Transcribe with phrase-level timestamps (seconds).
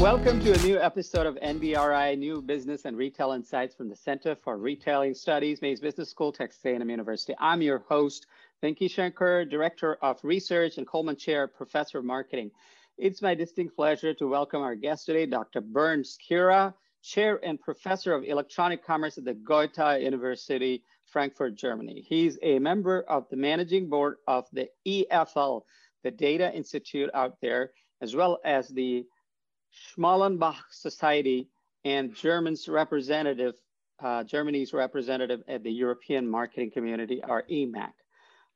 [0.00, 4.34] Welcome to a new episode of NBRI New Business and Retail Insights from the Center
[4.34, 7.34] for Retailing Studies, Mays Business School, Texas A&M University.
[7.38, 8.26] I'm your host,
[8.62, 12.50] Venki Shankar, Director of Research and Coleman Chair, Professor of Marketing.
[12.96, 15.60] It's my distinct pleasure to welcome our guest today, Dr.
[15.60, 16.72] Bernd Skiera,
[17.02, 22.02] Chair and Professor of Electronic Commerce at the Goethe University, Frankfurt, Germany.
[22.08, 25.60] He's a member of the managing board of the EFL,
[26.04, 29.04] the Data Institute out there, as well as the
[29.72, 31.48] Schmalenbach Society
[31.84, 33.54] and German's representative,
[34.02, 37.92] uh, Germany's representative at the European Marketing Community, or EMAC.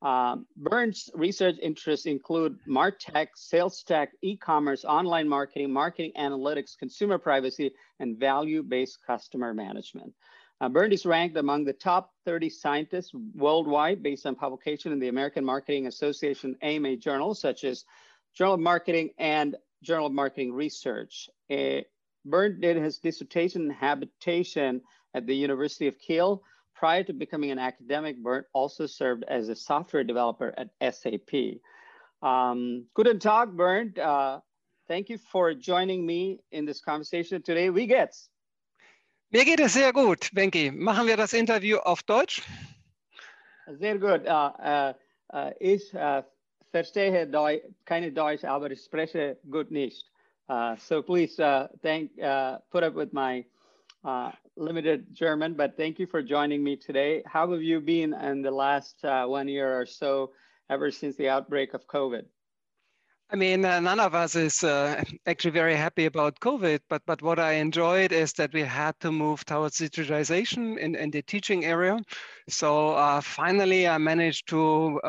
[0.03, 7.73] Um, Bernd's research interests include MarTech, sales tech, e-commerce, online marketing, marketing analytics, consumer privacy,
[8.01, 10.13] and value-based customer management.
[10.61, 15.09] Uh, Bernd is ranked among the top 30 scientists worldwide based on publication in the
[15.09, 17.85] American Marketing Association AMA journals, such as
[18.35, 21.29] Journal of Marketing and Journal of Marketing Research.
[21.51, 21.83] Uh,
[22.25, 24.81] Bernd did his dissertation in habilitation
[25.15, 26.43] at the University of Kiel.
[26.75, 31.61] Prior to becoming an academic, Bernd also served as a software developer at SAP.
[32.23, 33.99] Um, guten Tag, Bernd.
[33.99, 34.41] Uh,
[34.89, 37.71] thank you for joining me in this conversation today.
[37.71, 38.31] Wie geht's?
[39.31, 40.71] Mir geht es sehr gut, Benki.
[40.71, 42.43] Machen wir das Interview auf Deutsch?
[43.79, 44.27] Sehr gut.
[44.27, 44.93] Uh, uh,
[45.33, 45.93] uh, ich
[46.75, 48.91] verstehe Deu keine Deutsch, aber ich
[49.49, 50.11] gut nicht.
[50.49, 53.45] Uh, so please uh, thank, uh, put up with my
[54.05, 57.23] uh, limited German, but thank you for joining me today.
[57.27, 60.33] How have you been in the last uh, one year or so,
[60.69, 62.25] ever since the outbreak of COVID?
[63.31, 67.23] I mean, uh, none of us is uh, actually very happy about COVID, but but
[67.23, 71.65] what I enjoyed is that we had to move towards digitization in, in the teaching
[71.65, 71.99] area.
[72.49, 75.01] So uh, finally, I managed to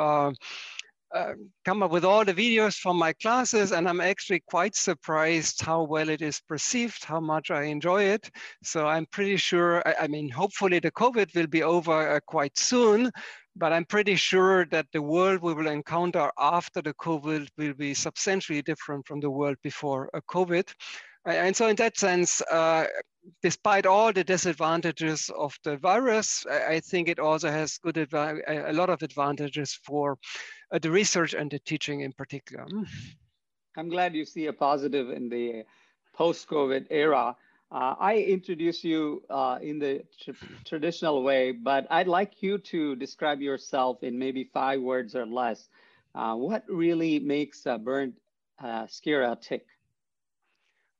[1.64, 5.84] come up with all the videos from my classes and I'm actually quite surprised how
[5.84, 8.30] well it is perceived, how much I enjoy it.
[8.64, 12.58] So I'm pretty sure, I, I mean, hopefully the COVID will be over uh, quite
[12.58, 13.12] soon,
[13.56, 17.94] but I'm pretty sure that the world we will encounter after the COVID will be
[17.94, 20.70] substantially different from the world before uh, COVID.
[21.26, 22.86] And so in that sense, uh,
[23.42, 28.90] despite all the disadvantages of the virus, I think it also has good a lot
[28.90, 30.18] of advantages for
[30.72, 32.66] uh, the research and the teaching in particular.
[33.78, 35.64] I'm glad you see a positive in the
[36.14, 37.36] post-COVID era.
[37.72, 40.32] Uh, I introduce you uh, in the tr
[40.64, 45.68] traditional way, but I'd like you to describe yourself in maybe five words or less.
[46.14, 48.14] Uh, what really makes uh, Bernd
[48.62, 49.66] Skiera tick?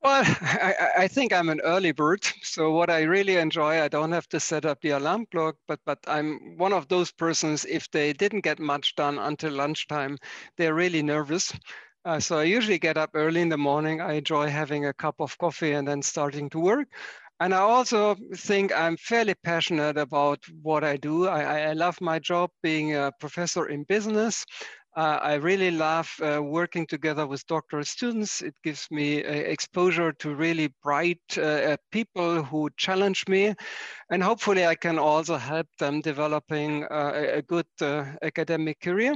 [0.06, 2.22] Well, I, I, think I'm an early bird.
[2.44, 5.80] So what I really enjoy, I don't have to set up the alarm clock, but
[5.84, 7.66] but I'm one of those persons.
[7.66, 10.18] If they didn't get much done until lunchtime,
[10.58, 11.52] they're really nervous.
[12.06, 14.00] Uh, so I usually get up early in the morning.
[14.00, 16.88] I enjoy having a cup of coffee and then starting to work.
[17.40, 21.28] And I also think I'm fairly passionate about what I do.
[21.28, 24.46] I, I love my job being a professor in business.
[24.96, 28.42] Uh, I really love uh, working together with doctoral students.
[28.42, 33.54] It gives me uh, exposure to really bright uh, uh, people who challenge me.
[34.10, 37.68] And hopefully I can also help them developing uh, a good
[38.22, 39.16] academic career.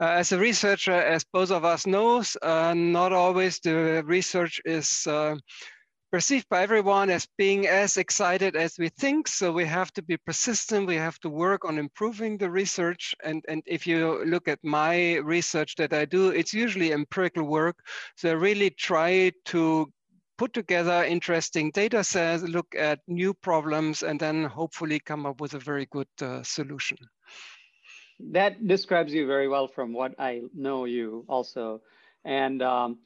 [0.00, 5.06] as a researcher, as both of us knows, not always the research is
[6.14, 9.26] perceived by everyone as being as excited as we think.
[9.26, 10.86] So we have to be persistent.
[10.86, 13.16] We have to work on improving the research.
[13.24, 17.80] And, and if you look at my research that I do, it's usually empirical work.
[18.16, 19.92] So I really try to
[20.38, 25.54] put together interesting data sets, look at new problems, and then hopefully come up with
[25.54, 26.98] a very good uh, solution.
[28.20, 31.80] That describes you very well from what I know you also.
[32.24, 32.98] And um,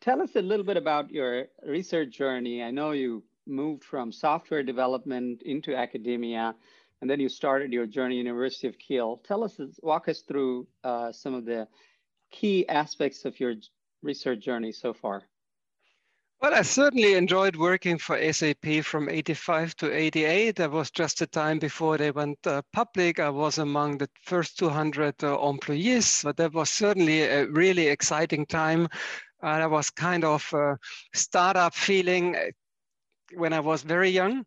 [0.00, 2.62] tell us a little bit about your research journey.
[2.62, 6.54] I know you moved from software development into academia,
[7.00, 9.20] and then you started your journey University of Kiel.
[9.24, 11.66] Tell us, walk us through uh, some of the
[12.30, 13.54] key aspects of your
[14.02, 15.24] research journey so far.
[16.40, 20.56] Well, I certainly enjoyed working for SAP from 85 to 88.
[20.56, 23.20] That was just the time before they went uh, public.
[23.20, 28.46] I was among the first 200 uh, employees, but that was certainly a really exciting
[28.46, 28.88] time
[29.42, 30.78] uh, that was kind of a
[31.14, 32.50] startup feeling uh,
[33.34, 34.44] when I was very young.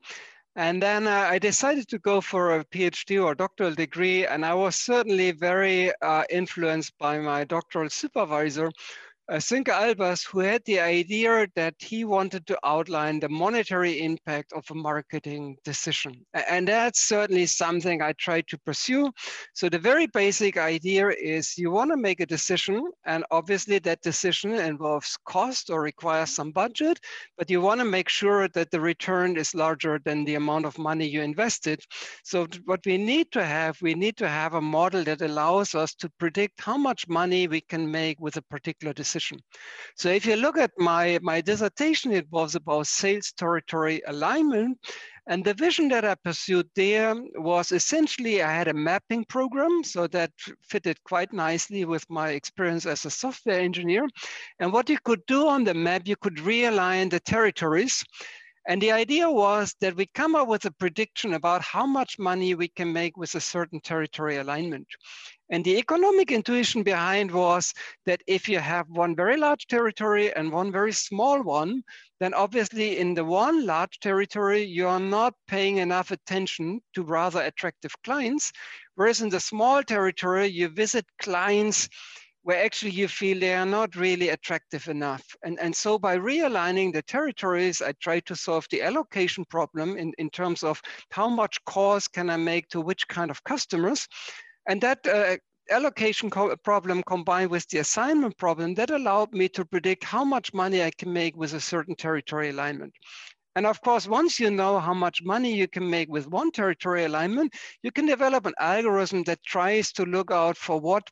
[0.55, 4.25] And then uh, I decided to go for a PhD or doctoral degree.
[4.27, 8.71] And I was certainly very uh, influenced by my doctoral supervisor,
[9.29, 14.51] uh, Sönke Albers, who had the idea that he wanted to outline the monetary impact
[14.51, 16.25] of a marketing decision.
[16.49, 19.11] And that's certainly something I try to pursue.
[19.53, 24.01] So the very basic idea is you want to make a decision, and obviously that
[24.01, 26.99] decision involves cost or requires some budget,
[27.37, 30.77] but you want to make sure that the return is larger than the amount of
[30.77, 31.79] money you invested.
[32.25, 35.93] So what we need to have, we need to have a model that allows us
[35.95, 39.37] to predict how much money we can make with a particular decision decision.
[39.95, 44.77] So if you look at my, my dissertation, it was about sales territory alignment.
[45.27, 50.07] And the vision that I pursued there was essentially I had a mapping program, so
[50.07, 50.31] that
[50.69, 54.05] fitted quite nicely with my experience as a software engineer.
[54.59, 58.03] And what you could do on the map, you could realign the territories.
[58.65, 62.55] And the idea was that we come up with a prediction about how much money
[62.55, 64.87] we can make with a certain territory alignment.
[65.49, 67.73] And the economic intuition behind was
[68.05, 71.83] that if you have one very large territory and one very small one,
[72.21, 77.41] then obviously in the one large territory, you are not paying enough attention to rather
[77.41, 78.53] attractive clients.
[78.95, 81.89] Whereas in the small territory, you visit clients
[82.43, 85.23] where actually you feel they are not really attractive enough.
[85.43, 90.13] And, and so by realigning the territories, I try to solve the allocation problem in,
[90.17, 90.81] in terms of
[91.11, 94.07] how much calls can I make to which kind of customers.
[94.67, 95.37] And that uh,
[95.69, 100.53] allocation co problem combined with the assignment problem that allowed me to predict how much
[100.53, 102.93] money I can make with a certain territory alignment.
[103.55, 107.05] And of course, once you know how much money you can make with one territory
[107.05, 107.53] alignment,
[107.83, 111.07] you can develop an algorithm that tries to look out for what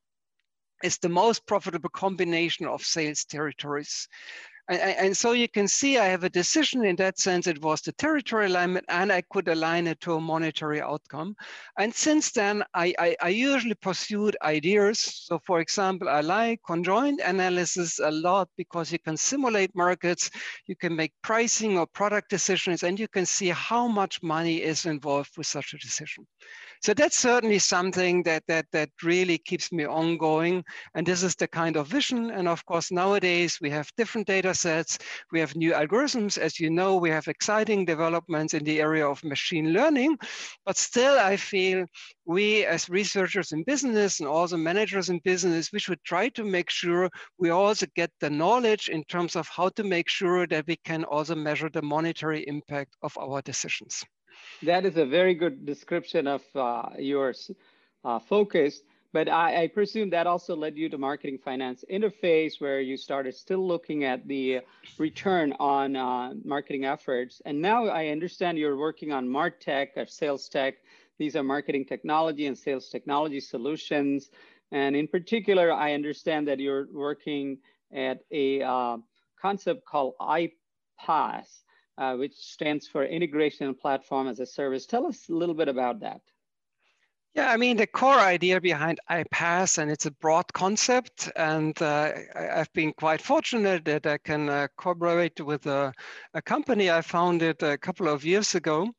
[0.84, 4.08] is the most profitable combination of sales territories.
[4.70, 7.48] And, and, so you can see I have a decision in that sense.
[7.48, 11.36] It was the territory alignment and I could align it to a monetary outcome.
[11.78, 15.00] And since then, I, I, I usually pursued ideas.
[15.00, 20.30] So for example, I like conjoint analysis a lot because you can simulate markets,
[20.68, 24.86] you can make pricing or product decisions, and you can see how much money is
[24.86, 26.26] involved with such a decision.
[26.82, 30.64] So that's certainly something that, that, that really keeps me ongoing.
[30.96, 32.32] And this is the kind of vision.
[32.32, 34.98] And of course, nowadays we have different data sets.
[35.32, 36.38] We have new algorithms.
[36.38, 40.18] As you know, we have exciting developments in the area of machine learning.
[40.66, 41.86] But still, I feel
[42.26, 46.70] we as researchers in business and also managers in business, we should try to make
[46.70, 50.78] sure we also get the knowledge in terms of how to make sure that we
[50.86, 54.04] can also measure the monetary impact of our decisions.
[54.64, 57.34] That is a very good description of uh, your
[58.04, 58.82] uh, focus.
[59.14, 63.36] But I, I, presume that also led you to marketing finance interface, where you started
[63.36, 64.62] still looking at the
[64.98, 67.42] return on uh, marketing efforts.
[67.46, 70.76] And now I understand you're working on MarTech or Sales Tech.
[71.18, 74.30] These are marketing technology and sales technology solutions.
[74.72, 77.58] And in particular, I understand that you're working
[77.94, 78.98] at a uh,
[79.42, 81.62] concept called iPaaS
[81.98, 84.86] uh, which stands for Integration Platform as a Service.
[84.86, 86.22] Tell us a little bit about that.
[87.34, 92.12] Yeah, I mean, the core idea behind iPaaS, and it's a broad concept, and uh,
[92.36, 95.94] I've been quite fortunate that I can uh, collaborate with a,
[96.34, 98.90] a, company I founded a couple of years ago.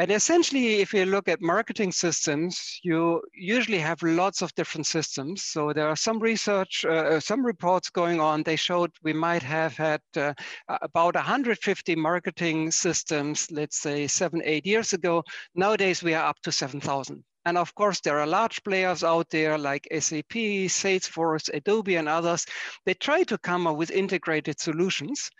[0.00, 5.44] And essentially, if you look at marketing systems, you usually have lots of different systems.
[5.44, 8.42] So there are some research, uh, uh some reports going on.
[8.42, 10.34] They showed we might have had uh,
[10.68, 15.22] about 150 marketing systems, let's say seven, eight years ago.
[15.54, 17.22] Nowadays, we are up to 7,000.
[17.48, 20.34] And of course, there are large players out there like SAP,
[20.68, 22.44] Salesforce, Adobe, and others.
[22.84, 25.30] They try to come up with integrated solutions.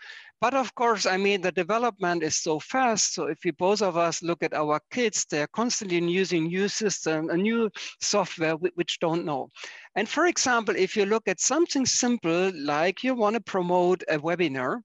[0.41, 3.13] But of course, I mean, the development is so fast.
[3.13, 7.29] So if we both of us look at our kids, they're constantly using new system,
[7.29, 7.69] a new
[8.01, 9.51] software which don't know.
[9.93, 14.17] And for example, if you look at something simple, like you want to promote a
[14.17, 14.81] webinar,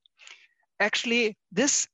[0.78, 1.88] actually this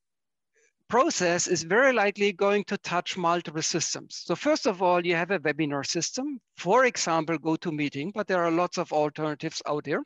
[0.91, 4.23] process is very likely going to touch multiple systems.
[4.25, 8.51] So first of all, you have a webinar system, for example, GoToMeeting, but there are
[8.51, 10.03] lots of alternatives out there.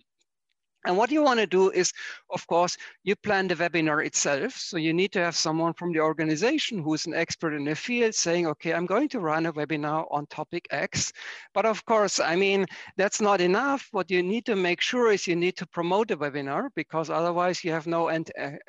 [0.85, 1.91] And what you want to do is,
[2.29, 4.53] of course, you plan the webinar itself.
[4.53, 8.13] So you need to have someone from the organization who's an expert in the field
[8.13, 11.11] saying, okay, I'm going to run a webinar on topic X.
[11.53, 12.65] But of course, I mean,
[12.97, 13.87] that's not enough.
[13.91, 17.63] What you need to make sure is you need to promote the webinar because otherwise
[17.63, 18.19] you have no uh,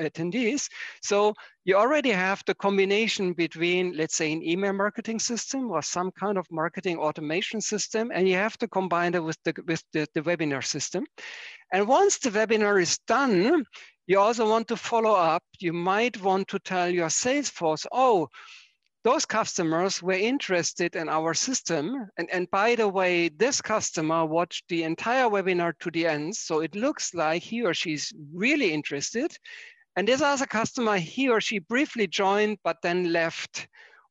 [0.00, 0.68] attendees.
[1.02, 1.34] So
[1.66, 6.38] you already have the combination between, let's say, an email marketing system or some kind
[6.38, 10.22] of marketing automation system, and you have to combine it with the, with the, the
[10.22, 11.04] webinar system.
[11.72, 13.64] And once the webinar is done,
[14.06, 15.42] you also want to follow up.
[15.58, 18.28] You might want to tell your sales force, oh,
[19.02, 22.08] those customers were interested in our system.
[22.18, 26.34] And, and by the way, this customer watched the entire webinar to the end.
[26.34, 29.36] So it looks like he or she's really interested.
[29.94, 33.68] And this other customer, he or she briefly joined, but then left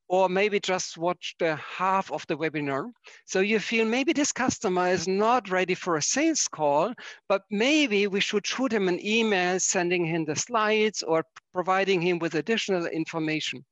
[0.07, 2.91] or maybe just watch the half of the webinar.
[3.25, 6.93] So you feel maybe this customer is not ready for a sales call,
[7.27, 12.19] but maybe we should shoot him an email sending him the slides or providing him
[12.19, 13.63] with additional information.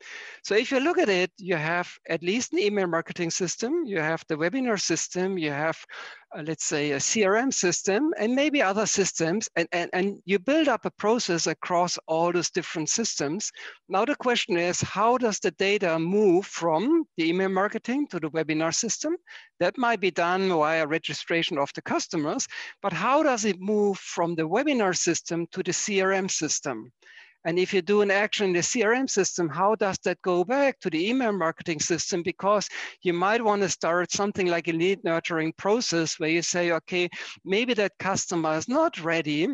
[0.44, 4.00] So if you look at it, you have at least an email marketing system, you
[4.00, 5.78] have the webinar system, you have,
[6.36, 10.68] Uh, let's say, a CRM system, and maybe other systems, and, and, and you build
[10.68, 13.52] up a process across all those different systems.
[13.88, 18.32] Now the question is, how does the data move from the email marketing to the
[18.32, 19.16] webinar system?
[19.60, 22.48] That might be done via registration of the customers,
[22.82, 26.92] but how does it move from the webinar system to the CRM system?
[27.46, 30.80] And if you do an action in the CRM system, how does that go back
[30.80, 32.24] to the email marketing system?
[32.24, 32.70] Because
[33.02, 37.10] you might want to start something like a lead nurturing process where you say, okay,
[37.44, 39.48] maybe that customer is not ready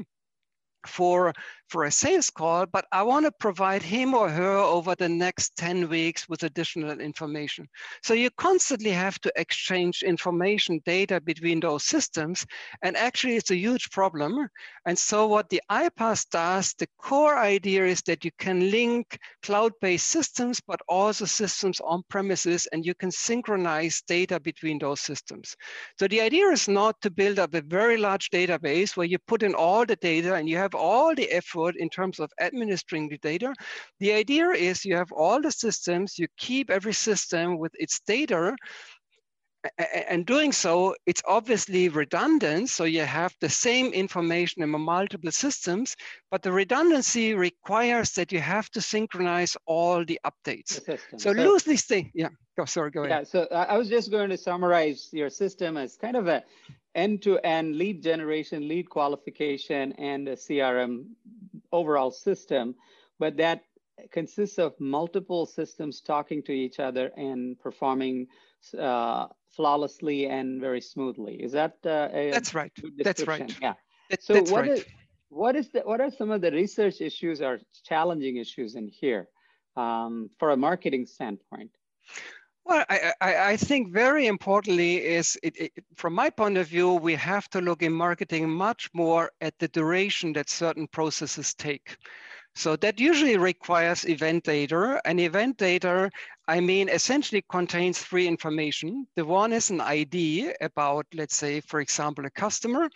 [0.86, 1.34] for
[1.70, 5.56] for a sales call, but I want to provide him or her over the next
[5.58, 7.68] 10 weeks with additional information.
[8.02, 12.46] So you constantly have to exchange information, data between those systems.
[12.82, 14.50] And actually it's a huge problem.
[14.86, 20.08] And so what the iPaaS does, the core idea is that you can link cloud-based
[20.08, 25.56] systems, but also systems on premises, and you can synchronize data between those systems.
[26.00, 29.44] So the idea is not to build up a very large database where you put
[29.44, 33.18] in all the data and you have all the effort in terms of administering the
[33.18, 33.54] data.
[34.00, 38.56] The idea is you have all the systems, you keep every system with its data,
[40.10, 42.70] and doing so, it's obviously redundant.
[42.70, 45.96] So you have the same information in multiple systems,
[46.32, 50.84] but the redundancy requires that you have to synchronize all the updates.
[50.86, 53.20] The so, so loosely saying, yeah, go, sorry, go ahead.
[53.20, 56.44] Yeah, so I was just going to summarize your system as kind of a
[56.96, 61.06] end-to-end lead generation, lead qualification, and a CRM
[61.72, 62.76] overall system,
[63.20, 63.64] but that
[64.12, 68.28] consists of multiple systems talking to each other and performing
[68.78, 71.36] uh, flawlessly and very smoothly.
[71.36, 72.72] Is that uh, a That's right.
[72.98, 73.54] That's right.
[73.62, 73.74] Yeah.
[74.10, 74.72] That, so that's what right.
[74.72, 74.86] Is,
[75.30, 79.28] what is the, what are some of the research issues or challenging issues in here
[79.76, 81.72] um, for a marketing standpoint?
[82.70, 86.94] Well, I, I, I, think very importantly is, it, it, from my point of view,
[86.94, 91.98] we have to look in marketing much more at the duration that certain processes take.
[92.54, 95.02] So that usually requires event data.
[95.04, 96.12] And event data,
[96.48, 99.08] I mean, essentially contains three information.
[99.16, 102.88] The one is an ID about, let's say, for example, a customer.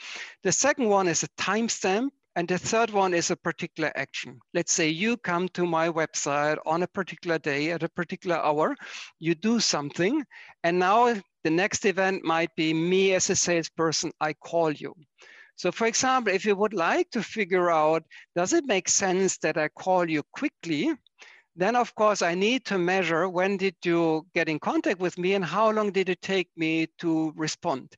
[0.44, 4.40] The second one is a timestamp and the third one is a particular action.
[4.54, 8.76] Let's say you come to my website on a particular day at a particular hour,
[9.20, 10.24] you do something,
[10.64, 11.14] and now
[11.44, 14.96] the next event might be me as a salesperson, I call you.
[15.56, 18.04] So for example, if you would like to figure out,
[18.36, 20.92] does it make sense that I call you quickly?
[21.56, 25.36] Then of course I need to measure when did you get in contact with me
[25.36, 27.96] and how long did it take me to respond?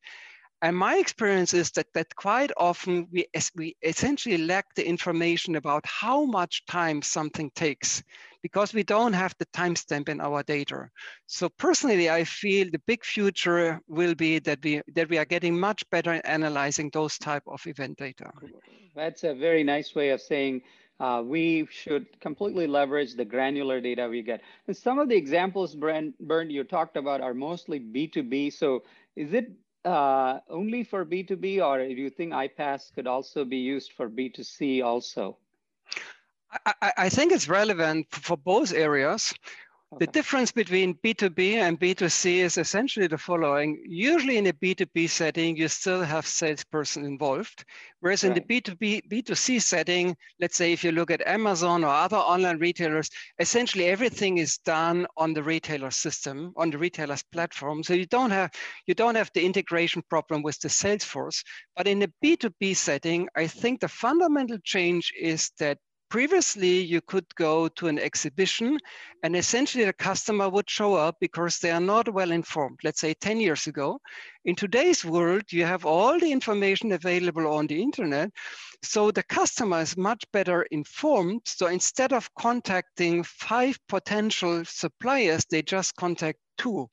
[0.62, 5.86] And my experience is that, that quite often we, we essentially lack the information about
[5.86, 8.02] how much time something takes
[8.42, 10.90] because we don't have the timestamp in our data.
[11.26, 15.60] So personally, I feel the big future will be that we, that we are getting
[15.60, 18.32] much better at analyzing those type of event data.
[18.96, 20.62] That's a very nice way of saying
[21.00, 24.42] uh, we should completely leverage the granular data we get.
[24.68, 28.54] And some of the examples, Brent, Bernd, you talked about are mostly B2B.
[28.54, 28.84] So
[29.16, 29.52] is it
[29.86, 34.84] uh, only for B2B, or do you think iPaaS could also be used for B2C
[34.84, 35.38] also?
[36.66, 39.34] I, I think it's relevant for both areas.
[40.00, 43.82] The difference between B2B and B2C is essentially the following.
[43.88, 47.64] Usually in a B2B setting, you still have salesperson involved.
[48.02, 48.36] Whereas right.
[48.36, 52.58] in the B2B, B2C setting, let's say if you look at Amazon or other online
[52.58, 57.82] retailers, essentially everything is done on the retailer system, on the retailer's platform.
[57.82, 58.52] So you don't have,
[58.88, 61.42] you don't have the integration problem with the Salesforce.
[61.78, 65.78] But in a B2B setting, I think the fundamental change is that
[66.10, 68.78] previously you could go to an exhibition
[69.24, 73.14] and essentially the customer would show up because they are not well informed let's say
[73.14, 74.00] 10 years ago.
[74.46, 78.32] In today's world you have all the information available on the internet
[78.84, 81.42] so the customer is much better informed.
[81.46, 86.90] So instead of contacting five potential suppliers they just contact two.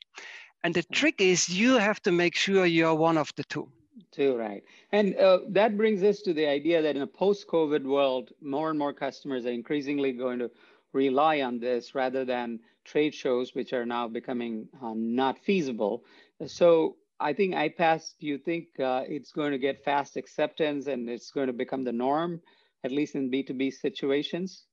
[0.64, 0.94] And the mm.
[0.94, 3.70] trick is you have to make sure you are one of the two
[4.10, 4.62] too, right.
[4.92, 8.78] And uh, that brings us to the idea that in a post-COVID world, more and
[8.78, 10.50] more customers are increasingly going to
[10.92, 16.04] rely on this rather than trade shows, which are now becoming uh, not feasible.
[16.46, 21.08] So I think iPaaS, do you think uh, it's going to get fast acceptance and
[21.08, 22.40] it's going to become the norm,
[22.84, 24.64] at least in B2B situations?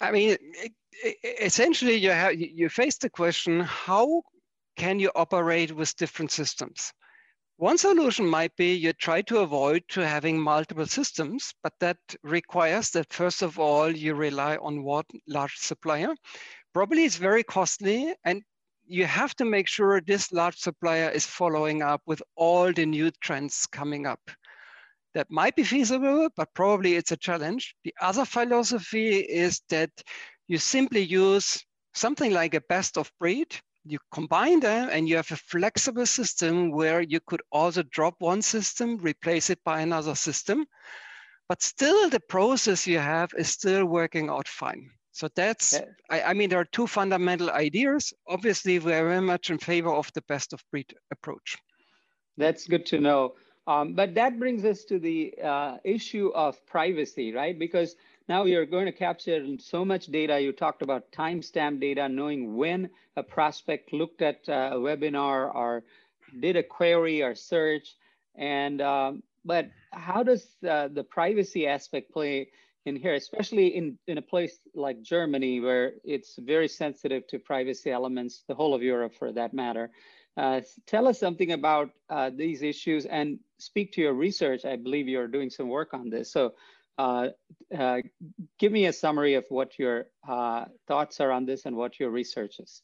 [0.00, 0.36] I mean,
[1.40, 4.22] essentially you have you face the question, how
[4.76, 6.92] can you operate with different systems?
[7.62, 12.90] One solution might be you try to avoid to having multiple systems, but that requires
[12.90, 16.12] that first of all, you rely on one large supplier.
[16.74, 18.42] Probably it's very costly and
[18.84, 23.12] you have to make sure this large supplier is following up with all the new
[23.20, 24.28] trends coming up.
[25.14, 27.76] That might be feasible, but probably it's a challenge.
[27.84, 29.90] The other philosophy is that
[30.48, 31.64] you simply use
[31.94, 33.54] something like a best of breed
[33.84, 38.42] you combine them and you have a flexible system where you could also drop one
[38.42, 40.66] system, replace it by another system,
[41.48, 44.88] but still the process you have is still working out fine.
[45.12, 45.84] So that's, yeah.
[46.10, 48.12] I, I, mean, there are two fundamental ideas.
[48.26, 51.56] Obviously, we're very much in favor of the best of breed approach.
[52.38, 53.34] That's good to know.
[53.66, 57.56] Um, but that brings us to the uh, issue of privacy, right?
[57.56, 57.94] Because
[58.28, 60.40] now you're going to capture so much data.
[60.40, 65.84] You talked about timestamp data, knowing when a prospect looked at a webinar or
[66.40, 67.96] did a query or search.
[68.34, 72.48] And um, but how does uh, the privacy aspect play
[72.84, 77.90] in here, especially in, in a place like Germany, where it's very sensitive to privacy
[77.90, 79.90] elements, the whole of Europe for that matter.
[80.36, 84.64] Uh, tell us something about uh, these issues and speak to your research.
[84.64, 86.32] I believe you're doing some work on this.
[86.32, 86.54] So
[86.98, 87.28] uh,
[87.76, 88.00] uh,
[88.58, 92.10] give me a summary of what your uh, thoughts are on this and what your
[92.10, 92.82] research is.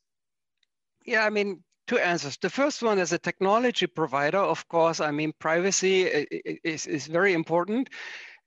[1.05, 2.37] Yeah, I mean, two answers.
[2.39, 6.03] The first one as a technology provider, of course, I mean, privacy
[6.65, 7.91] is, is very important.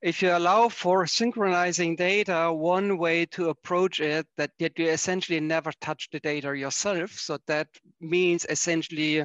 [0.02, 5.38] If you allow for synchronizing data, one way to approach it that, that you essentially
[5.38, 7.12] never touch the data yourself.
[7.12, 7.68] So that
[8.00, 9.24] means essentially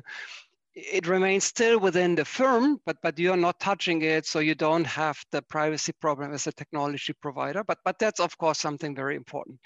[0.77, 4.85] it remains still within the firm, but but you're not touching it, so you don't
[4.85, 7.63] have the privacy problem as a technology provider.
[7.63, 9.59] But but that's of course something very important.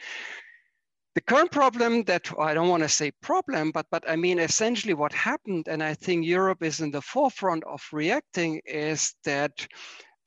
[1.13, 4.93] The current problem that I don't want to say problem, but but I mean essentially
[4.93, 9.67] what happened, and I think Europe is in the forefront of reacting, is that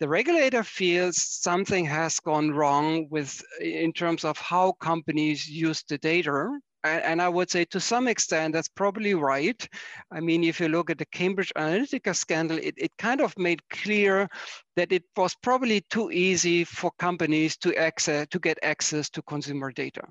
[0.00, 5.96] the regulator feels something has gone wrong with in terms of how companies use the
[5.98, 6.50] data
[6.84, 9.68] and I would say to some extent that's probably right.
[10.12, 13.66] I mean, if you look at the Cambridge Analytica scandal, it, it kind of made
[13.70, 14.28] clear
[14.76, 19.72] that it was probably too easy for companies to access to get access to consumer
[19.72, 20.02] data.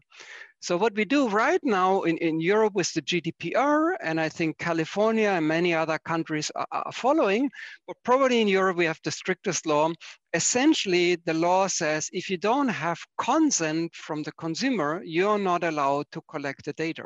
[0.64, 4.58] So what we do right now in, in Europe with the GDPR, and I think
[4.58, 7.52] California and many other countries are, are following,
[7.86, 9.92] but probably in Europe we have the strictest law.
[10.34, 16.06] Essentially, the law says if you don't have consent from the consumer, you're not allowed
[16.14, 17.04] to collect the data.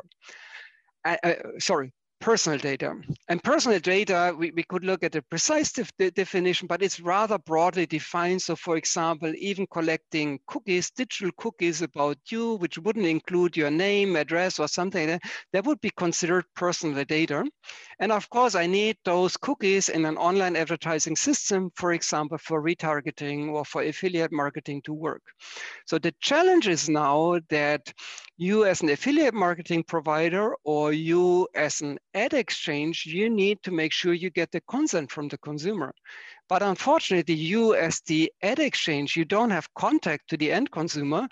[1.04, 2.94] Uh, uh, sorry, personal data.
[3.28, 7.38] And personal data, we, we could look at a precise de definition, but it's rather
[7.38, 8.42] broadly defined.
[8.42, 14.16] So for example, even collecting cookies, digital cookies about you, which wouldn't include your name,
[14.16, 17.44] address, or something like that, that would be considered personal data.
[18.00, 22.62] And of course, I need those cookies in an online advertising system, for example, for
[22.62, 25.22] retargeting or for affiliate marketing to work.
[25.86, 27.92] So the challenge is now that
[28.38, 33.72] you as an affiliate marketing provider or you as an ad exchange, you need to
[33.72, 35.92] make sure you get the consent from the consumer.
[36.48, 41.26] But unfortunately, you as the ad exchange, you don't have contact to the end consumer.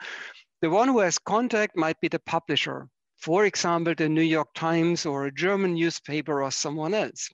[0.63, 2.89] The one who has contact might be the publisher.
[3.19, 7.31] For example, the New York Times or a German newspaper or someone else.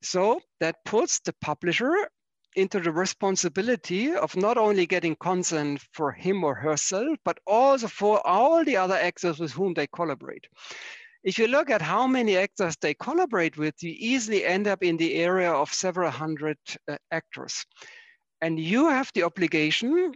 [0.00, 2.08] So that puts the publisher
[2.56, 8.26] into the responsibility of not only getting consent for him or herself, but also for
[8.26, 10.46] all the other actors with whom they collaborate.
[11.24, 14.96] If you look at how many actors they collaborate with, you easily end up in
[14.96, 16.58] the area of several hundred
[16.88, 17.64] uh, actors.
[18.40, 20.12] And you have the obligation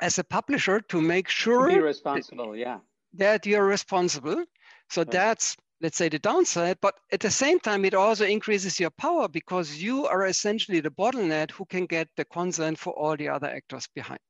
[0.00, 2.78] as a publisher to make sure to be responsible, yeah.
[3.14, 4.44] That you're responsible.
[4.88, 8.90] So that's let's say the downside, but at the same time, it also increases your
[8.90, 13.28] power because you are essentially the bottleneck who can get the consent for all the
[13.28, 14.20] other actors behind.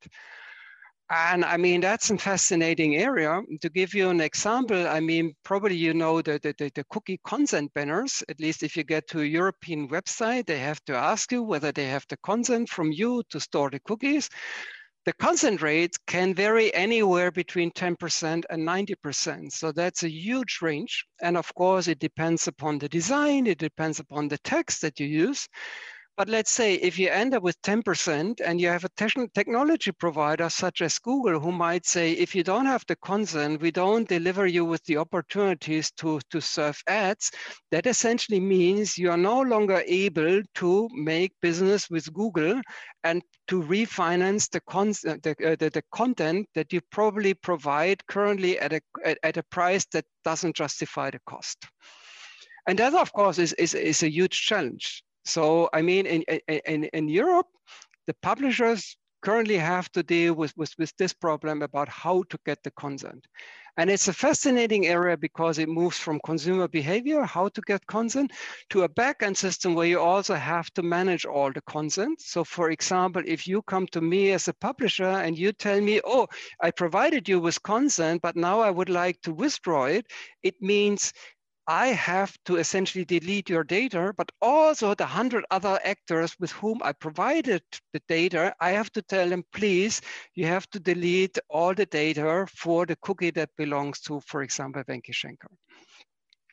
[1.10, 3.42] And I mean, that's a fascinating area.
[3.60, 7.74] To give you an example, I mean, probably you know the, the, the, cookie consent
[7.74, 11.42] banners, at least if you get to a European website, they have to ask you
[11.42, 14.30] whether they have the consent from you to store the cookies.
[15.04, 19.50] The consent rate can vary anywhere between 10% and 90%.
[19.52, 21.04] So that's a huge range.
[21.20, 25.06] And of course, it depends upon the design, it depends upon the text that you
[25.06, 25.48] use.
[26.14, 29.92] But let's say if you end up with 10% and you have a te technology
[29.92, 34.06] provider such as Google who might say, if you don't have the consent, we don't
[34.06, 37.30] deliver you with the opportunities to, to serve ads,
[37.70, 42.60] that essentially means you are no longer able to make business with Google
[43.04, 48.58] and to refinance the, con the, uh, the, the, content that you probably provide currently
[48.58, 48.80] at a,
[49.24, 51.56] at a price that doesn't justify the cost.
[52.66, 55.02] And that, of course, is, is, is a huge challenge.
[55.24, 57.46] So, I mean, in, in, in Europe,
[58.06, 62.62] the publishers currently have to deal with, with, with this problem about how to get
[62.62, 63.26] the consent.
[63.78, 68.32] And it's a fascinating area because it moves from consumer behavior, how to get consent,
[68.68, 72.20] to a backend system where you also have to manage all the consent.
[72.20, 76.02] So for example, if you come to me as a publisher and you tell me,
[76.04, 76.26] oh,
[76.60, 80.06] I provided you with consent, but now I would like to withdraw it,
[80.42, 81.14] it means
[81.66, 86.80] I have to essentially delete your data, but also the 100 other actors with whom
[86.82, 90.00] I provided the data, I have to tell them, please,
[90.34, 94.82] you have to delete all the data for the cookie that belongs to, for example,
[94.82, 95.50] Venki Shankar.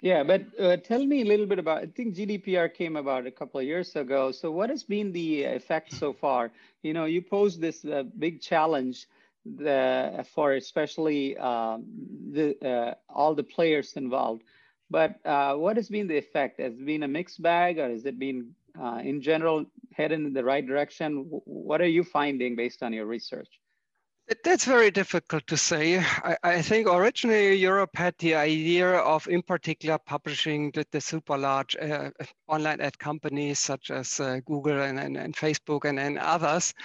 [0.01, 3.31] Yeah, but uh, tell me a little bit about, I think GDPR came about a
[3.31, 4.31] couple of years ago.
[4.31, 6.51] So what has been the effect so far?
[6.83, 9.07] You know, you posed this uh, big challenge
[9.45, 11.85] the, for especially um,
[12.31, 14.43] the, uh, all the players involved.
[14.89, 16.59] But uh, what has been the effect?
[16.59, 20.43] Has been a mixed bag or has it been uh, in general heading in the
[20.43, 21.25] right direction?
[21.29, 23.49] What are you finding based on your research?
[24.43, 25.97] That's very difficult to say.
[25.99, 31.35] I, I, think originally Europe had the idea of, in particular, publishing the, the super
[31.35, 32.11] large uh,
[32.47, 36.75] online ad companies such as uh, Google and, and, and, Facebook and, and others.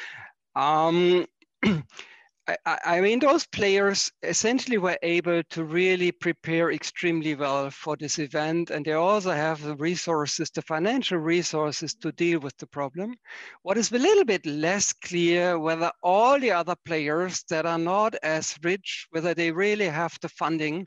[0.57, 1.27] Um,
[2.47, 8.19] I, I, mean, those players essentially were able to really prepare extremely well for this
[8.19, 13.15] event, and they also have the resources, the financial resources to deal with the problem.
[13.63, 18.15] What is a little bit less clear whether all the other players that are not
[18.23, 20.87] as rich, whether they really have the funding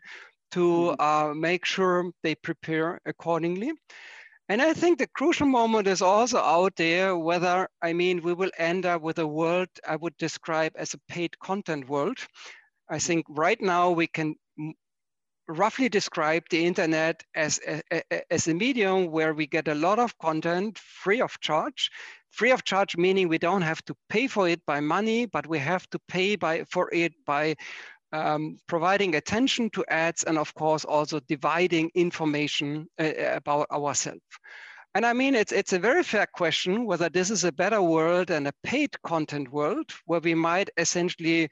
[0.52, 1.02] to mm-hmm.
[1.02, 3.72] uh, make sure they prepare accordingly.
[4.50, 8.52] And I think the crucial moment is also out there whether, I mean, we will
[8.58, 12.18] end up with a world I would describe as a paid content world.
[12.90, 14.36] I think right now we can
[15.50, 20.18] roughly describe the internet as a, as a medium where we get a lot of
[20.18, 21.90] content free of charge.
[22.32, 25.60] Free of charge meaning we don't have to pay for it by money, but we
[25.60, 27.56] have to pay by for it by
[28.12, 34.22] um, providing attention to ads and of course also dividing information uh, uh, about ourselves.
[34.96, 38.30] And I mean, it's, it's a very fair question whether this is a better world
[38.30, 41.50] than a paid content world where we might essentially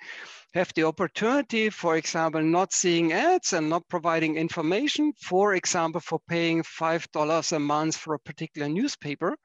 [0.55, 6.19] have the opportunity, for example, not seeing ads and not providing information, for example, for
[6.27, 9.35] paying $5 a month for a particular newspaper.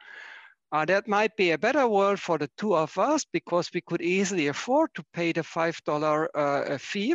[0.72, 4.00] Uh, that might be a better world for the two of us because we could
[4.00, 7.14] easily afford to pay the $5 uh, fee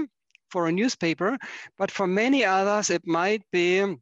[0.49, 1.37] for a newspaper.
[1.77, 3.95] But for many others, it might be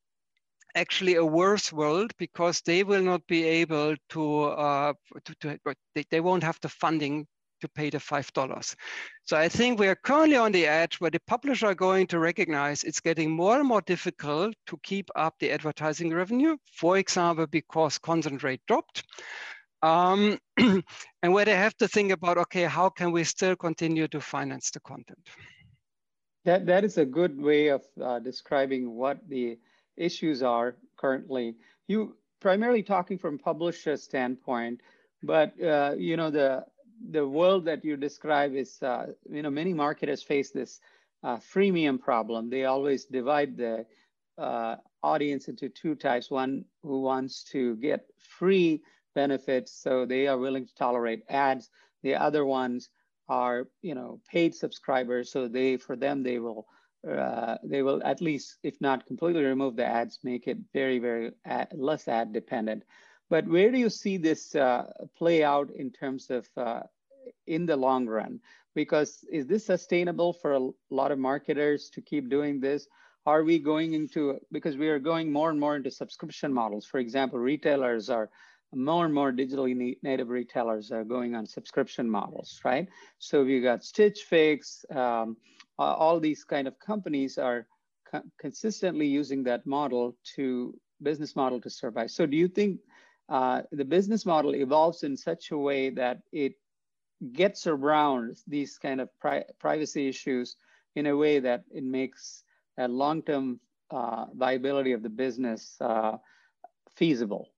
[0.76, 4.94] actually a worse world because they will not be able to, uh,
[5.26, 5.60] to, to
[5.94, 7.28] they, they won't have the funding
[7.64, 8.76] to pay the $5.
[9.24, 12.20] So I think we are currently on the edge where the publisher are going to
[12.20, 17.48] recognize it's getting more and more difficult to keep up the advertising revenue, for example,
[17.48, 19.04] because consent rate dropped.
[19.82, 24.20] Um, and where they have to think about, okay, how can we still continue to
[24.20, 25.26] finance the content?
[26.44, 29.58] That, that is a good way of uh, describing what the
[29.96, 31.56] issues are currently.
[31.88, 34.82] You primarily talking from publisher standpoint,
[35.24, 36.66] but uh, you know the
[37.10, 40.80] the world that you describe is, uh, you know, many marketers face this
[41.24, 42.50] uh, freemium problem.
[42.50, 43.86] They always divide the
[44.38, 46.32] uh, audience into two types.
[46.32, 48.82] One who wants to get free
[49.16, 51.70] benefits, so they are willing to tolerate ads.
[52.02, 52.90] The other ones
[53.30, 56.68] are, you know, paid subscribers, so they, for them, they will,
[57.10, 61.32] uh, they will at least, if not completely remove the ads, make it very, very
[61.46, 62.84] ad, less ad dependent.
[63.34, 64.84] But where do you see this uh,
[65.18, 66.82] play out in terms of uh,
[67.48, 68.40] in the long run?
[68.76, 72.88] Because is this sustainable for a lot of marketers to keep doing this?
[73.26, 76.86] Are we going into, because we are going more and more into subscription models.
[76.86, 78.30] For example, retailers are,
[78.72, 82.88] more and more digitally native retailers are going on subscription models, right?
[83.18, 85.38] So we got Stitch Fix, um,
[85.80, 87.66] all these kind of companies are
[88.12, 92.12] co consistently using that model to business model to survive.
[92.12, 92.80] So do you think
[93.30, 96.54] uh, the business model evolves in such a way that it
[97.32, 100.58] gets around these kind of pri privacy issues
[100.96, 102.44] in a way that it makes
[102.78, 103.60] a long-term
[103.92, 106.18] uh, viability of the business uh,
[106.96, 107.53] feasible?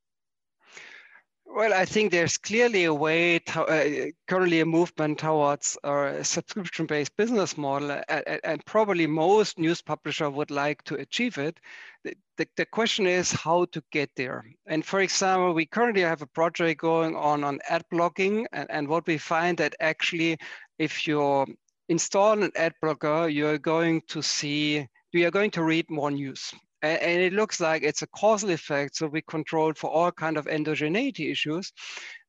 [1.48, 7.16] Well, I think there's clearly a way, to, uh, currently a movement towards a subscription-based
[7.16, 11.60] business model, and, and, probably most news publisher would like to achieve it.
[12.04, 14.44] The, the, the, question is how to get there.
[14.66, 18.88] And for example, we currently have a project going on on ad blocking, and, and
[18.88, 20.38] what we find that actually,
[20.78, 21.46] if you
[21.88, 26.54] install an ad blocker, you're going to see, you are going to read more news
[26.86, 28.96] and it looks like it's a causal effect.
[28.96, 31.72] So we control for all kind of endogeneity issues.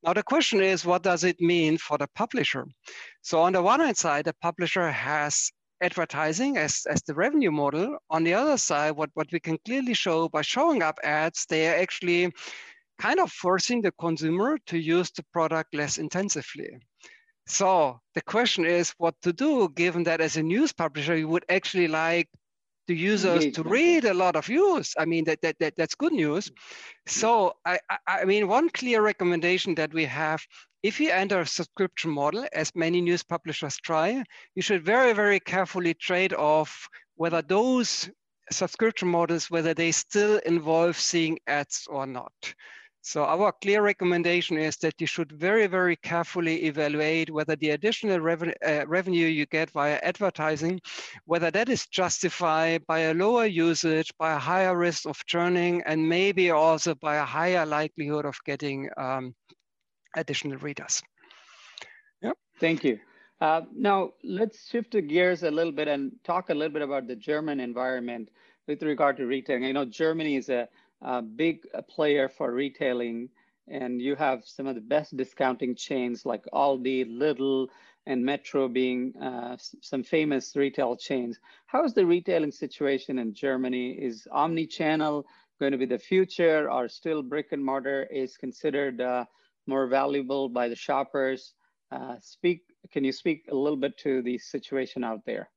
[0.03, 2.67] Now the question is, what does it mean for the publisher?
[3.23, 5.51] So on the one hand side, the publisher has
[5.83, 7.99] advertising as, as the revenue model.
[8.11, 11.69] On the other side, what, what we can clearly show by showing up ads, they
[11.69, 12.33] are actually
[12.99, 16.79] kind of forcing the consumer to use the product less intensively.
[17.47, 21.45] So the question is what to do, given that as a news publisher, you would
[21.49, 22.29] actually like
[22.87, 24.95] the users to read a lot of news.
[24.99, 26.51] I mean, that, that, that that's good news.
[27.07, 30.43] So I, I, I mean, one clear recommendation that we have,
[30.83, 34.23] if you enter a subscription model, as many news publishers try,
[34.55, 38.11] you should very, very carefully trade off whether those
[38.53, 42.33] subscription models, whether they still involve seeing ads or not.
[43.07, 48.19] So our clear recommendation is that you should very, very carefully evaluate whether the additional
[48.19, 50.81] revenue, uh, revenue you get via advertising,
[51.25, 56.09] whether that is justified by a lower usage, by a higher risk of churning, and
[56.09, 59.37] maybe also by a higher likelihood of getting um,
[60.17, 61.01] additional readers.
[62.23, 62.37] Yep.
[62.59, 62.99] Thank you.
[63.41, 67.07] Uh, now, let's shift the gears a little bit and talk a little bit about
[67.07, 68.31] the German environment
[68.67, 69.65] with regard to retailing.
[69.65, 70.69] I know Germany is a
[71.03, 73.29] a big player for retailing
[73.69, 77.69] and you have some of the best discounting chains like Aldi, Lidl,
[78.07, 81.41] and Metro being uh, some famous retail chains.
[81.67, 83.91] How is the retailing situation in Germany?
[83.91, 85.27] Is omni-channel
[85.59, 89.25] going to be the future or still brick and mortar is considered uh,
[89.67, 91.55] more valuable by the shoppers?
[91.91, 95.51] Uh, speak, can you speak a little bit to the situation out there?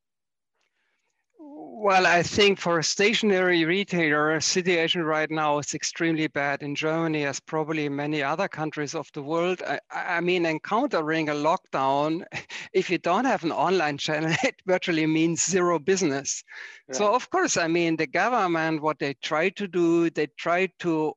[1.42, 7.24] Well, I think for a stationary retailer, situation right now is extremely bad in Germany,
[7.24, 9.62] as probably many other countries of the world.
[9.66, 12.26] I, I, mean, encountering a lockdown,
[12.74, 16.44] if you don't have an online channel, it virtually means zero business.
[16.90, 16.98] Right.
[16.98, 21.14] So, of course, I mean, the government, what they try to do, they try to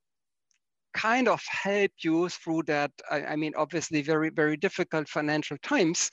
[0.94, 6.10] kind of help you through that, I, I mean, obviously very, very difficult financial times.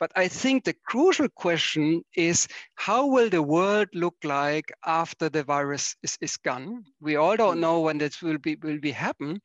[0.00, 5.44] But I think the crucial question is how will the world look like after the
[5.44, 6.84] virus is, is gone?
[7.00, 7.60] We all don't mm.
[7.60, 9.40] know when this will be will be happen,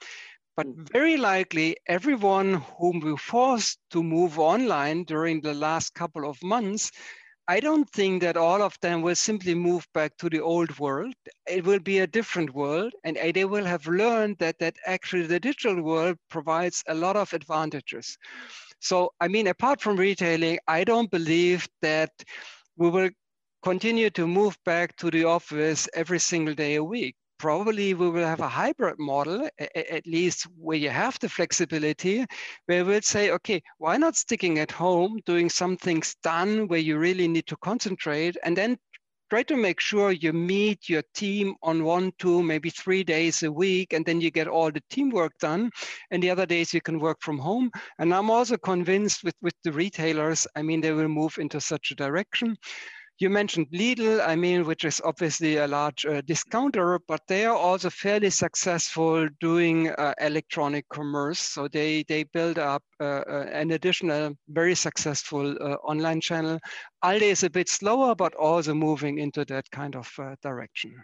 [0.57, 0.91] but mm.
[0.91, 6.91] very likely everyone whom we forced to move online during the last couple of months
[7.49, 11.15] I don't think that all of them will simply move back to the old world.
[11.47, 15.39] It will be a different world, and they will have learned that that actually the
[15.39, 18.19] digital world provides a lot of advantages.
[18.79, 22.11] So, I mean, apart from retailing, I don't believe that
[22.77, 23.09] we will
[23.61, 27.15] continue to move back to the office every single day a week.
[27.37, 32.25] Probably we will have a hybrid model, at least where you have the flexibility,
[32.65, 36.97] where we'll say, okay, why not sticking at home, doing some things done where you
[36.97, 38.77] really need to concentrate, and then
[39.29, 43.51] try to make sure you meet your team on one, two, maybe three days a
[43.51, 45.69] week, and then you get all the teamwork done.
[46.11, 47.71] And the other days you can work from home.
[47.99, 51.91] And I'm also convinced with, with the retailers, I mean, they will move into such
[51.91, 52.55] a direction.
[53.19, 57.55] You mentioned Lidl, I mean, which is obviously a large uh, discounter, but they are
[57.55, 61.39] also fairly successful doing uh, electronic commerce.
[61.39, 66.60] So they, they build up uh, uh an additional very successful uh, online channel.
[67.03, 70.95] Aldi is a bit slower, but also moving into that kind of uh, direction.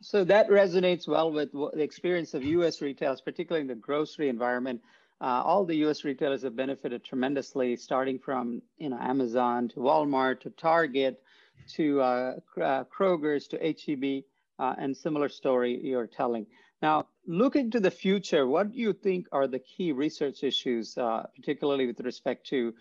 [0.00, 4.80] So that resonates well with the experience of US retailers, particularly in the grocery environment.
[5.20, 6.02] Uh, all the U.S.
[6.02, 11.22] retailers have benefited tremendously, starting from you know Amazon to Walmart to Target
[11.68, 14.24] to uh, uh, Kroger's to HEB,
[14.58, 16.46] uh, and similar story you're telling.
[16.82, 21.24] Now, looking to the future, what do you think are the key research issues, uh,
[21.34, 22.74] particularly with respect to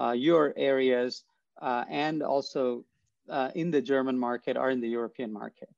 [0.00, 1.24] uh, your areas
[1.60, 2.84] and also
[3.54, 5.68] in the German market or in the European market?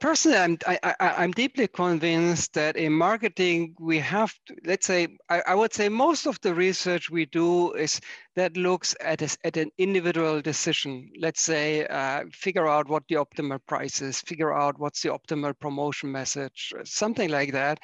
[0.00, 5.42] Personally, I'm, I, am deeply convinced that in marketing, we have to, let's say, I,
[5.48, 8.00] I, would say most of the research we do is
[8.34, 11.10] that looks at, a, at an individual decision.
[11.20, 15.58] Let's say, uh, figure out what the optimal price is, figure out what's the optimal
[15.58, 17.78] promotion message, something like that.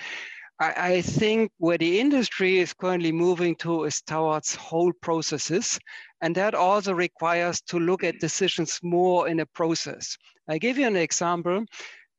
[0.61, 5.79] I, I think where the industry is currently moving to is towards whole processes.
[6.23, 10.17] And that also requires to look at decisions more in a process.
[10.51, 11.65] I give you an example.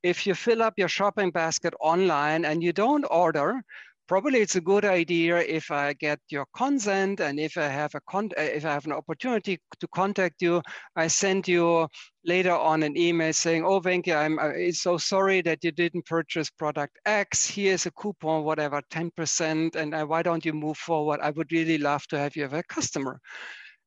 [0.03, 3.61] If you fill up your shopping basket online and you don't order,
[4.07, 7.99] probably it's a good idea if I get your consent and if I have a
[8.09, 10.61] con uh, if I have an opportunity to contact you,
[10.95, 11.89] I send you
[12.23, 16.49] later on an email saying, "Oh, Venki, I'm uh, so sorry that you didn't purchase
[16.49, 17.45] product X.
[17.45, 21.19] Here's a coupon, whatever, 10%, and uh, why don't you move forward?
[21.21, 23.19] I would really love to have you as a customer."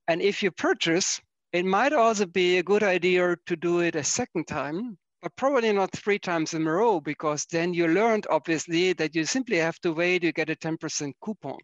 [0.06, 1.18] And if you purchase,
[1.54, 5.72] it might also be a good idea to do it a second time but probably
[5.72, 9.80] not three times in a row because then you learned obviously that you simply have
[9.80, 11.56] to wait, you get a 10% coupon.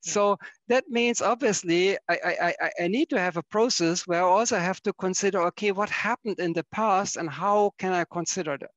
[0.00, 0.36] So
[0.68, 4.82] that means obviously I, I, I need to have a process where I also have
[4.82, 8.70] to consider, okay, what happened in the past and how can I consider that?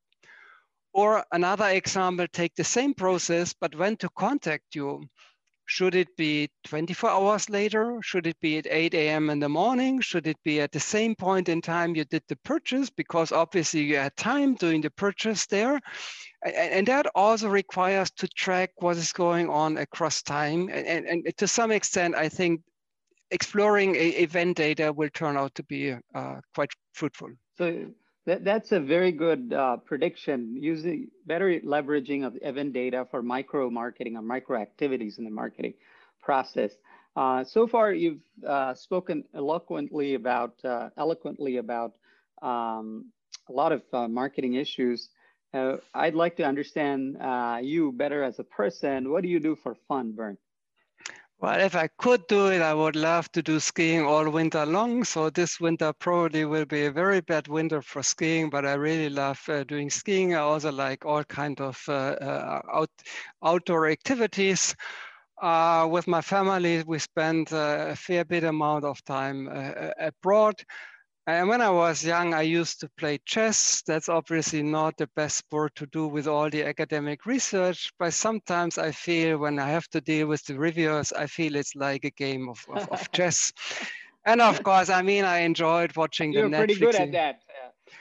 [0.94, 5.04] Or another example, take the same process, but when to contact you.
[5.70, 8.00] Should it be 24 hours later?
[8.02, 9.30] Should it be at 8 a.m.
[9.30, 10.02] in the morning?
[10.02, 12.90] Should it be at the same point in time you did the purchase?
[12.90, 15.80] Because obviously you had time doing the purchase there.
[16.44, 20.70] And that also requires to track what is going on across time.
[20.74, 22.62] And, and to some extent, I think
[23.30, 27.30] exploring event data will turn out to be uh, quite fruitful.
[27.60, 27.92] So
[28.30, 33.70] that, that's a very good uh, prediction, using better leveraging of event data for micro
[33.70, 35.74] marketing or micro activities in the marketing
[36.22, 36.72] process.
[37.16, 41.94] Uh, so far, you've uh, spoken eloquently about, uh, eloquently about
[42.44, 43.06] um,
[43.50, 45.10] a lot of uh, marketing issues.
[45.52, 47.18] Uh, I'd like to understand
[47.64, 49.12] you better as a person.
[49.12, 50.38] What do you do for fun, Bernd?
[51.40, 55.04] Well, if I could do it, I would love to do skiing all winter long.
[55.06, 59.10] So this winter probably will be a very bad winter for skiing, but I really
[59.10, 60.36] love uh, doing skiing.
[60.36, 62.90] I also like all kind of uh, uh, out,
[63.44, 64.76] outdoor activities.
[65.42, 69.48] Uh, with my family, we spend uh, a fair bit amount of time
[70.00, 70.56] abroad.
[71.30, 73.84] And when I was young, I used to play chess.
[73.86, 78.80] That's obviously not the best sport to do with all the academic research, but sometimes
[78.80, 82.10] I feel when I have to deal with the reviewers, I feel it's like a
[82.10, 83.54] game of, of, of chess.
[84.26, 86.58] And of course, I mean, I enjoyed watching You're the Netflix.
[86.58, 87.42] You're pretty good at that.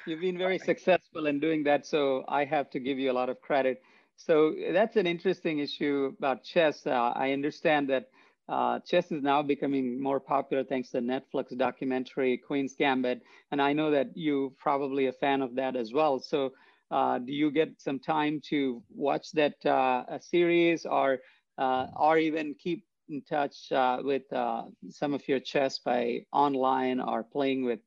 [0.06, 3.28] You've been very successful in doing that, so I have to give you a lot
[3.28, 3.82] of credit.
[4.16, 6.86] So that's an interesting issue about chess.
[6.86, 8.08] Uh, I understand that
[8.48, 13.60] uh, chess is now becoming more popular thanks to the Netflix documentary Queen's Gambit, and
[13.60, 16.18] I know that you're probably a fan of that as well.
[16.18, 16.52] So,
[16.90, 21.18] uh, do you get some time to watch that uh, series, or
[21.58, 27.00] uh, or even keep in touch uh, with uh, some of your chess by online
[27.00, 27.80] or playing with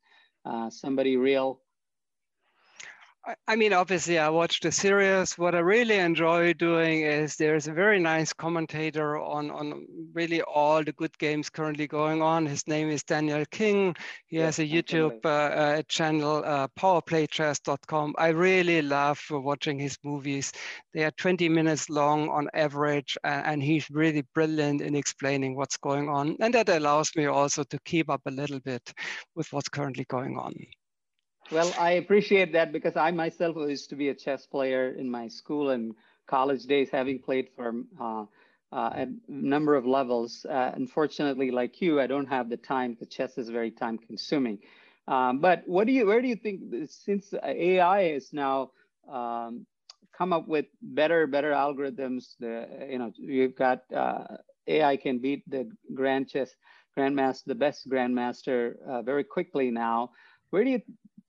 [0.70, 1.61] somebody real?
[3.48, 5.38] I mean, obviously, I watched the series.
[5.38, 10.84] What I really enjoy doing is there's a very nice commentator on, on really all
[10.84, 12.48] the good games currently going on.
[12.48, 13.96] His name is Daniel King.
[14.26, 18.16] He yes, has a YouTube uh, uh, channel, uh, powerplaychess.com.
[18.18, 20.52] I really love watching his movies.
[20.96, 26.10] They are 20 minutes long on average, and he's really brilliant in explaining what's going
[26.10, 26.38] on.
[26.40, 28.94] And that allows me also to keep up a little bit
[29.36, 30.56] with what's currently going on.
[31.52, 35.28] Well, I appreciate that because I myself used to be a chess player in my
[35.28, 35.94] school and
[36.26, 38.22] college days, having played for uh,
[38.72, 40.46] uh, a number of levels.
[40.50, 42.96] Uh, unfortunately, like you, I don't have the time.
[42.98, 44.60] The chess is very time consuming.
[45.10, 48.72] Um, but what do you, where do you think, since AI has now
[49.12, 49.66] um,
[50.18, 54.24] come up with better, better algorithms, the, you know, you've got uh,
[54.68, 56.56] AI can beat the grand chess
[56.98, 60.12] grandmaster, the best grandmaster uh, very quickly now.
[60.52, 60.82] Where do you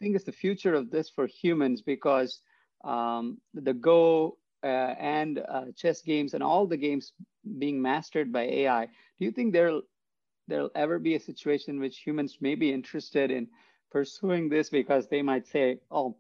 [0.02, 2.40] think is the future of this for humans because
[2.84, 7.12] um, the Go uh, and uh, chess games and all the games
[7.58, 9.82] being mastered by AI, do you think there'll
[10.48, 13.46] there'll ever be a situation in which humans may be interested in
[13.92, 16.16] pursuing this because they might say, oh,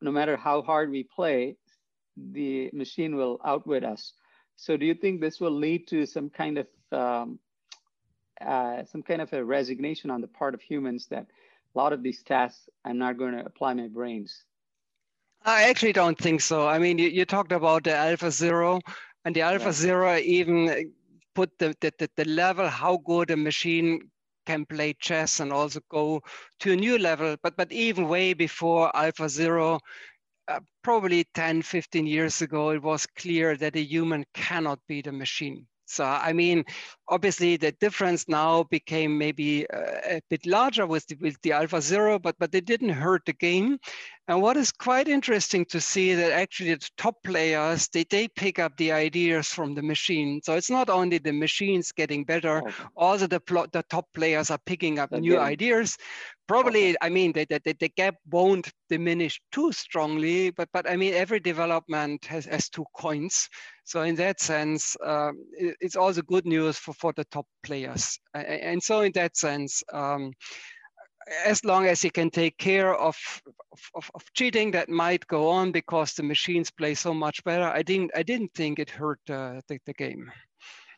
[0.00, 1.56] no matter how hard we play,
[2.16, 4.12] the machine will outwit us.
[4.56, 7.40] So do you think this will lead to some kind of um,
[8.40, 11.26] uh, some kind of a resignation on the part of humans that
[11.74, 14.44] a lot of these tasks, I'm not going to apply my brains.
[15.44, 16.68] I actually don't think so.
[16.68, 18.80] I mean, you, you talked about the Alpha Zero,
[19.24, 20.92] and the Alpha Zero even
[21.34, 24.10] put the, the, the level how good a machine
[24.46, 26.20] can play chess and also go
[26.58, 27.36] to a new level.
[27.42, 29.80] But, but even way before Alpha Zero,
[30.48, 35.12] uh, probably 10, 15 years ago, it was clear that a human cannot beat a
[35.12, 35.66] machine.
[35.90, 36.64] So, I mean,
[37.08, 41.80] obviously the difference now became maybe uh, a bit larger with the, with the Alpha
[41.80, 43.78] Zero, but, but they didn't hurt the game.
[44.28, 48.60] And what is quite interesting to see that actually the top players, they, they pick
[48.60, 50.40] up the ideas from the machine.
[50.44, 52.72] So it's not only the machines getting better, okay.
[52.96, 53.40] also the,
[53.72, 55.96] the top players are picking up new ideas.
[56.50, 56.96] Probably.
[57.00, 61.38] I mean, the, the, the gap won't diminish too strongly, but, but I mean, every
[61.38, 63.48] development has, has two coins.
[63.84, 68.18] So in that sense, um, it, it's also good news for, for the top players.
[68.34, 70.32] And so in that sense, um,
[71.44, 73.16] as long as you can take care of,
[73.94, 77.82] of, of, cheating that might go on because the machines play so much better, I
[77.82, 80.32] didn't, I didn't think it hurt uh, the, the game.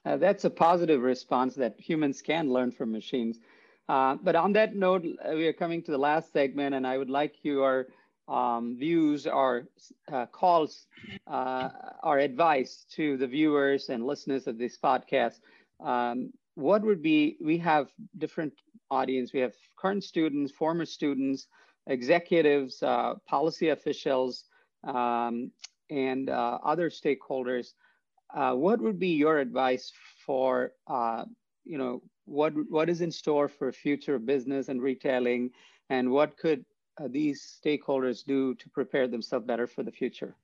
[0.07, 3.39] Uh, that's a positive response that humans can learn from machines.
[3.93, 6.99] Uh, but on that note, uh, we are coming to the last segment, and I
[6.99, 7.89] would like your
[8.29, 9.69] um, views or
[10.13, 10.89] uh, calls
[11.27, 11.69] uh,
[12.03, 15.41] or advice to the viewers and listeners of this podcast.
[15.81, 18.55] Um, what would be, we have different
[18.91, 19.33] audience.
[19.33, 21.49] We have current students, former students,
[21.87, 24.45] executives, uh, policy officials,
[24.85, 25.53] um,
[25.91, 27.75] and uh, other stakeholders.
[28.35, 29.93] What would be your advice
[30.27, 30.73] for,
[31.65, 35.51] you know, what what is in store for future business and retailing,
[35.91, 36.65] and what could
[37.01, 40.35] uh, these stakeholders do to prepare themselves better for the future?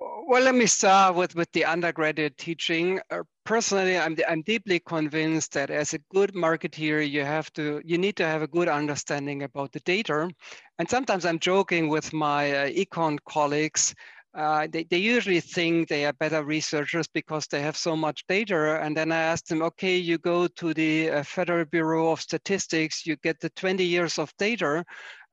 [0.00, 3.00] Well, let me start with, with the undergraduate teaching.
[3.10, 7.98] Uh, personally, I'm, I'm deeply convinced that as a good marketeer, you have to, you
[7.98, 10.30] need to have a good understanding about the data.
[10.78, 13.94] And sometimes I'm joking with my uh, econ colleagues.
[14.34, 18.80] Uh, they, they usually think they are better researchers because they have so much data.
[18.82, 23.06] And then I ask them, okay, you go to the uh, Federal Bureau of Statistics,
[23.06, 24.84] you get the 20 years of data,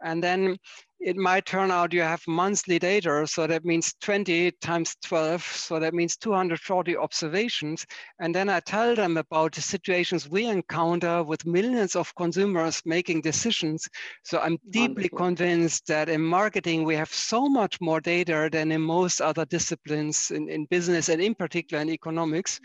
[0.03, 0.57] and then
[0.99, 3.25] it might turn out you have monthly data.
[3.27, 5.43] So that means 20 times 12.
[5.43, 7.85] So that means 240 observations.
[8.19, 13.21] And then I tell them about the situations we encounter with millions of consumers making
[13.21, 13.87] decisions.
[14.23, 15.17] So I'm deeply Wonderful.
[15.17, 20.31] convinced that in marketing, we have so much more data than in most other disciplines
[20.31, 22.59] in, in business and in particular in economics.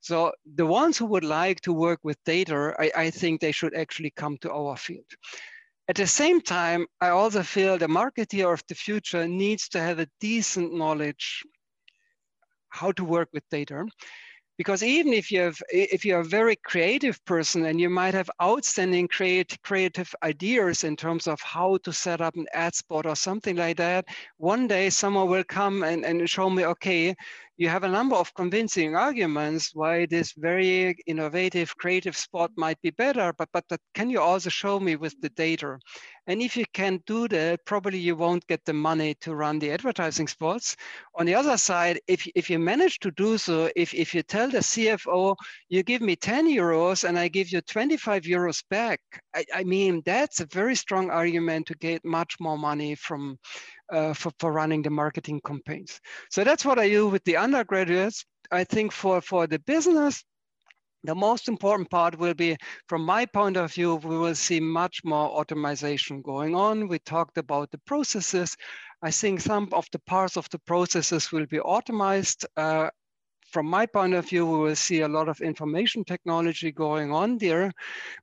[0.00, 3.74] So the ones who would like to work with data, I, I think they should
[3.74, 5.06] actually come to our field.
[5.86, 9.98] At the same time, I also feel the marketeer of the future needs to have
[9.98, 11.44] a decent knowledge
[12.70, 13.86] how to work with data.
[14.56, 18.30] Because even if you have, if you're a very creative person and you might have
[18.40, 23.16] outstanding create, creative ideas in terms of how to set up an ad spot or
[23.16, 24.04] something like that,
[24.38, 27.16] one day someone will come and, and show me, okay,
[27.56, 32.90] you have a number of convincing arguments why this very innovative creative spot might be
[32.90, 35.78] better, but, but that can you also show me with the data?
[36.26, 39.70] And if you can do that, probably you won't get the money to run the
[39.70, 40.74] advertising spots.
[41.16, 44.50] On the other side, if, if you manage to do so, if, if you tell
[44.50, 45.36] the CFO,
[45.68, 49.00] you give me 10 euros and I give you 25 euros back,
[49.34, 53.38] I, I mean, that's a very strong argument to get much more money from,
[53.92, 56.00] uh, for, for running the marketing campaigns.
[56.30, 58.24] So that's what I do with the undergraduates.
[58.50, 60.22] I think for, for the business,
[61.04, 62.56] the most important part will be,
[62.88, 66.88] from my point of view, we will see much more automation going on.
[66.88, 68.56] We talked about the processes.
[69.02, 72.36] I think some of the parts of the processes will be automated.
[72.56, 72.88] Uh,
[73.54, 77.38] from my point of view, we will see a lot of information technology going on
[77.38, 77.70] there.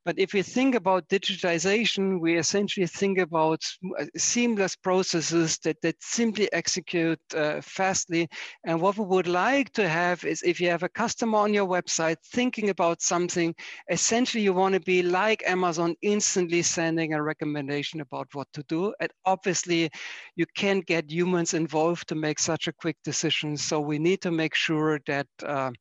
[0.04, 3.62] But if we think about digitization, we essentially think about
[3.98, 8.28] uh, seamless processes that, that simply execute uh, fastly.
[8.66, 11.66] And what we would like to have is if you have a customer on your
[11.66, 13.56] website thinking about something,
[13.90, 18.94] essentially you want to be like Amazon, instantly sending a recommendation about what to do.
[19.00, 19.90] And obviously,
[20.36, 23.56] you can't get humans involved to make such a quick decision.
[23.56, 25.72] So we need to make sure that that uh,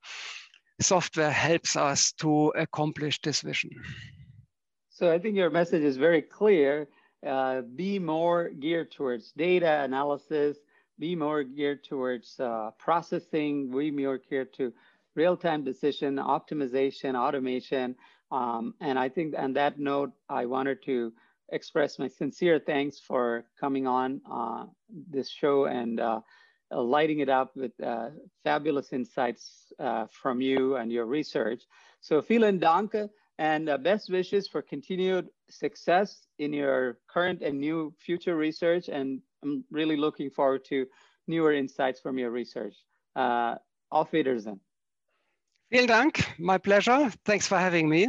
[0.80, 3.70] software helps us to accomplish this vision.
[4.88, 6.88] So I think your message is very clear.
[7.26, 10.56] Uh, be more geared towards data analysis,
[10.98, 14.72] be more geared towards uh, processing, be more geared to
[15.16, 17.94] real-time decision, optimization, automation.
[18.30, 21.12] Um, and I think on that note, I wanted to
[21.52, 24.64] express my sincere thanks for coming on uh,
[25.10, 26.00] this show and
[26.72, 28.10] uh, lighting it up with uh,
[28.44, 31.62] fabulous insights uh, from you and your research.
[32.00, 32.94] So vielen Dank
[33.38, 38.88] and uh, best wishes for continued success in your current and new future research.
[38.88, 40.86] And I'm really looking forward to
[41.26, 42.74] newer insights from your research.
[43.16, 43.56] Uh,
[43.90, 44.60] auf Wiedersehen.
[45.70, 46.38] Vielen Dank.
[46.38, 47.10] My pleasure.
[47.24, 48.08] Thanks for having me.